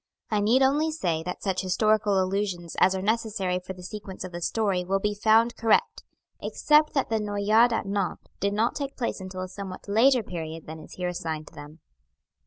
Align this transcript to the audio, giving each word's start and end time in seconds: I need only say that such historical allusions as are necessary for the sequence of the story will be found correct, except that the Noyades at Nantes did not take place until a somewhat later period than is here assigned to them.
I 0.31 0.39
need 0.39 0.63
only 0.63 0.89
say 0.89 1.21
that 1.27 1.43
such 1.43 1.61
historical 1.61 2.19
allusions 2.19 2.75
as 2.79 2.95
are 2.95 3.03
necessary 3.03 3.59
for 3.59 3.73
the 3.73 3.83
sequence 3.83 4.23
of 4.23 4.31
the 4.31 4.41
story 4.41 4.83
will 4.83 4.97
be 4.99 5.13
found 5.13 5.55
correct, 5.55 6.01
except 6.41 6.95
that 6.95 7.09
the 7.09 7.19
Noyades 7.19 7.71
at 7.71 7.85
Nantes 7.85 8.23
did 8.39 8.53
not 8.53 8.73
take 8.73 8.97
place 8.97 9.21
until 9.21 9.41
a 9.43 9.47
somewhat 9.47 9.87
later 9.87 10.23
period 10.23 10.65
than 10.65 10.79
is 10.79 10.93
here 10.93 11.09
assigned 11.09 11.45
to 11.49 11.53
them. 11.53 11.81